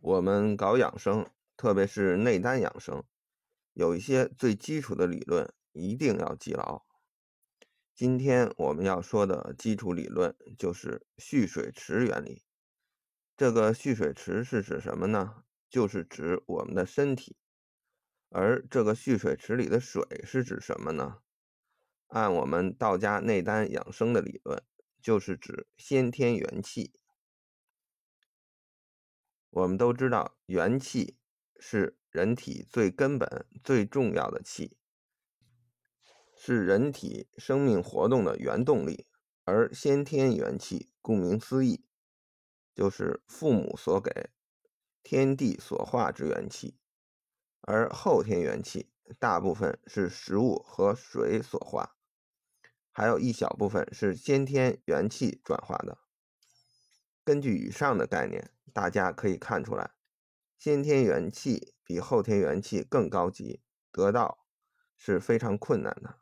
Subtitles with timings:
[0.00, 1.26] 我们搞养生，
[1.56, 3.04] 特别是内丹养生，
[3.72, 6.84] 有一些最基础的理论一定要记牢。
[7.94, 12.44] 今天我们要说的基础理论就是蓄水池原理。
[13.36, 15.44] 这个蓄水池是指什么呢？
[15.68, 17.36] 就是指我们的身体。
[18.28, 21.18] 而这个蓄水池里的水是指什么呢？
[22.08, 24.62] 按我们道家内丹养生的理论，
[25.00, 26.92] 就是指先天元气。
[29.56, 31.16] 我们都知道，元气
[31.58, 34.76] 是人体最根本、最重要的气，
[36.36, 39.06] 是人体生命活动的原动力。
[39.44, 41.86] 而先天元气，顾名思义，
[42.74, 44.28] 就是父母所给、
[45.02, 46.76] 天地所化之元气；
[47.62, 51.96] 而后天元气，大部分是食物和水所化，
[52.92, 55.96] 还有一小部分是先天元气转化的。
[57.24, 58.50] 根据以上的概念。
[58.76, 59.92] 大家可以看出来，
[60.58, 64.44] 先天元气比后天元气更高级，得到
[64.98, 66.18] 是非常困难的。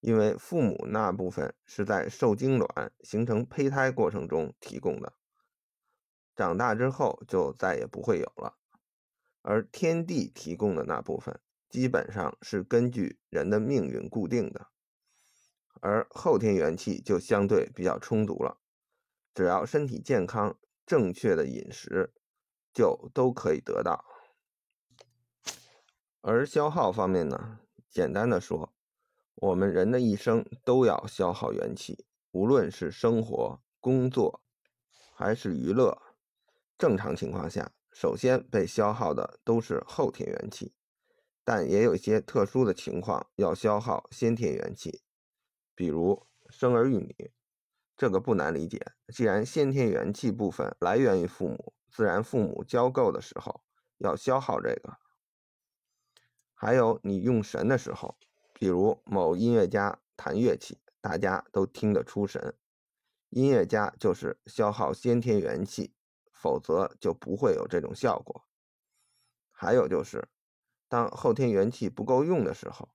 [0.00, 5.12] 因为父母那部分是在受精卵形成胚胎过程中提供的，
[6.34, 8.56] 长大之后就再也不会有了。
[9.42, 14.68] 而天地提供的那部分，基本上是根据人的命运固定的，
[15.82, 18.58] 而后天元气就相对比较充足了，
[19.34, 20.58] 只要身体健康。
[20.90, 22.12] 正确的饮食
[22.72, 24.04] 就都可以得到，
[26.20, 27.60] 而消耗方面呢？
[27.88, 28.74] 简单的说，
[29.36, 34.42] 我们人的一生都要消耗元气，无论是生活、工作
[35.14, 35.96] 还是娱乐，
[36.76, 40.74] 正常情况下，首先被消耗的都是后天元气，
[41.44, 45.02] 但也有一些特殊的情况要消耗先天元气，
[45.76, 47.32] 比如生儿育女。
[48.00, 48.80] 这个不难理解，
[49.12, 53.60] 既然先天元气部分来源于父母，自然父母交够的时候
[53.98, 54.96] 要消耗这个。
[56.54, 58.16] 还有你用神的时候，
[58.54, 62.54] 比如某音乐家弹乐器，大家都听得出神，
[63.28, 65.92] 音乐家就是消耗先天元气，
[66.32, 68.46] 否则就不会有这种效果。
[69.50, 70.26] 还有就是，
[70.88, 72.88] 当后天元气不够用的时候，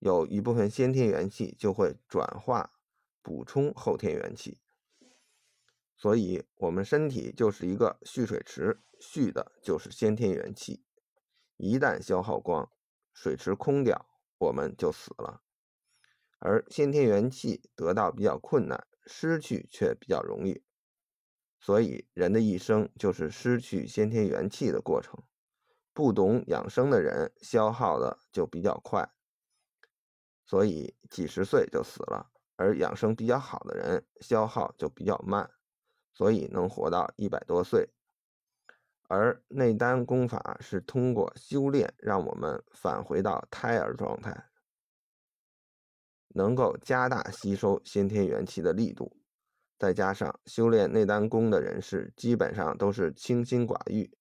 [0.00, 2.72] 有一部分先天元气就会转化。
[3.22, 4.60] 补充后天元气，
[5.96, 10.84] 所以我们身体就是一个蓄水池，蓄的就是先天元气。
[11.56, 12.70] 一旦消耗光，
[13.12, 14.06] 水池空掉，
[14.38, 15.42] 我们就死了。
[16.38, 20.64] 而先天元气得到比较困难，失去却比较容易。
[21.58, 25.22] 所以人的一生就是失去先天元气的过程。
[25.92, 29.12] 不懂养生的人，消耗的就比较快，
[30.46, 32.32] 所以几十岁就死了。
[32.60, 35.50] 而养生比较好的人，消耗就比较慢，
[36.12, 37.88] 所以能活到一百多岁。
[39.08, 44.50] 而内丹功法是通过修炼，让我们返回到胎儿状态，
[46.28, 49.16] 能够加大吸收先天元气的力度。
[49.78, 54.14] 再加上修炼内丹功的人士，基本上都是清心寡欲，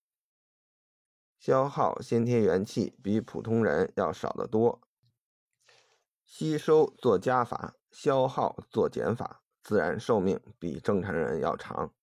[1.38, 4.82] 消耗先天元气比普通人要少得多，
[6.24, 7.76] 吸收做加法。
[7.92, 11.94] 消耗做减法，自然寿命比正常人要长。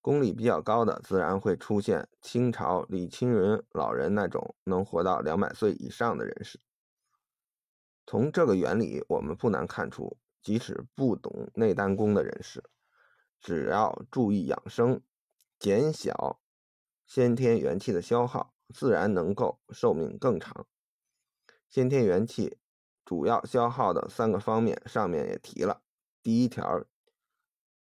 [0.00, 6.60] 功力比较高的，自然会出现清朝李清云老人那种能活到两百岁以上的人士。
[8.06, 12.62] 从这个原理，我们不难看出，即使不懂内丹功的人士，
[13.40, 15.00] 只要注意养生，
[15.58, 16.40] 减小
[17.06, 20.66] 先天元气的消耗，自然能够寿命更长。
[21.70, 22.58] 先天元气。
[23.04, 25.82] 主要消耗的三个方面，上面也提了。
[26.22, 26.84] 第一条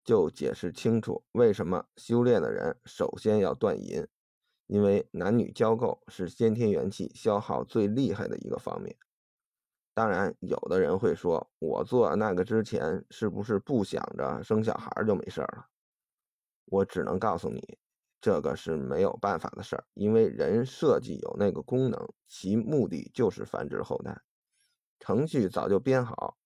[0.02, 4.06] 就解释清楚为什么修炼的人首先要断淫，
[4.66, 8.96] 因为男女交媾是先天元气消耗最厉害的一个方面。
[9.94, 15.66] 当然，有的人会说，我做那个之前是不是不想着生小孩就没事了？
[16.64, 17.78] 我只能告诉你，
[18.20, 24.20] 这个是没有办法的事儿，因为人设计有那个功能，其目的就是繁殖后代。
[25.04, 26.38] 程序早就编好，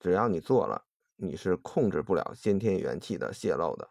[0.00, 3.88] 只要你做了，你是控制不了先天元气的泄露的。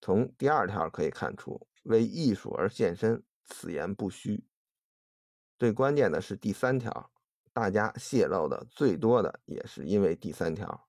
[0.00, 4.44] 从第二条可以看出，为艺术而献身，此言不虚。
[5.60, 7.12] 最关键的是第三条，
[7.52, 10.88] 大家泄露的最多的也是因为第三条，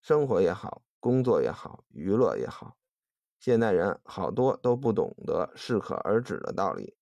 [0.00, 2.76] 生活也好，工作也好，娱乐也好，
[3.40, 6.96] 现代人好多都不懂得适可而止的道理。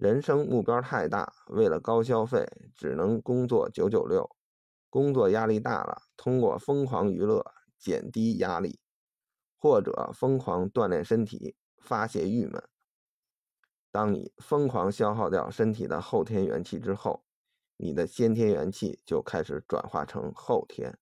[0.00, 4.30] 人生目标太大，为了高消费，只能工作九九六。
[4.88, 7.44] 工作压力大了，通过疯狂娱乐
[7.76, 8.78] 减低压力，
[9.58, 12.62] 或者疯狂锻炼身体，发泄郁闷。
[13.90, 17.24] 当你疯狂消耗掉身体的后天元气之后，
[17.76, 20.96] 你的先天元气就开始转化成后天。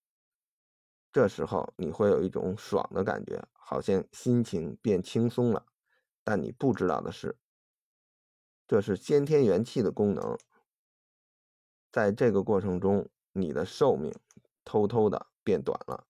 [1.12, 5.66] 这时候你会有一种爽的感觉，好像心情变轻松了。
[6.24, 7.36] 但你不知道的是，
[8.66, 10.38] 这是先天元气的功能。
[11.92, 14.12] 在这个过程中，你的寿命
[14.64, 16.06] 偷偷的变短了。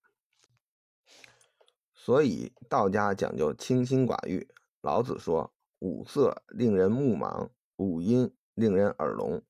[1.93, 4.49] 所以道家讲究清心寡欲。
[4.81, 9.43] 老子说：“五色令人目盲，五音令人耳聋，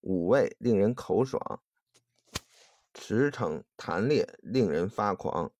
[0.00, 1.62] 五味令人口爽。”
[2.92, 5.52] 驰骋谈猎令人发狂，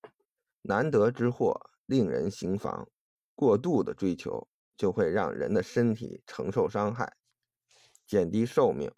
[0.63, 2.87] 难得之货令人行妨。
[3.33, 4.47] 过度的追求
[4.81, 7.13] 就会让人的身体承受伤害，
[8.07, 8.91] 减低寿命。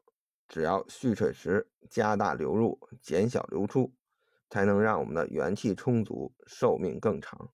[0.47, 3.94] 只要蓄水时加大流入，减小流出，
[4.50, 7.51] 才能让我们的元气充足，寿命更长。